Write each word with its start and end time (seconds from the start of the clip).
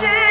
see. 0.00 0.21